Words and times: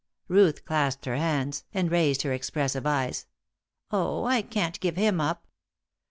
Ruth 0.27 0.65
clasped 0.65 1.05
her 1.05 1.17
hands 1.17 1.63
and 1.75 1.91
raised 1.91 2.23
her 2.23 2.33
expressive 2.33 2.87
eyes. 2.87 3.27
"Oh, 3.91 4.25
I 4.25 4.41
can't 4.41 4.79
give 4.79 4.95
him 4.95 5.21
up." 5.21 5.45